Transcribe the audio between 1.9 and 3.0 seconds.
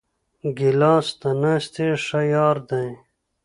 ښه یار دی.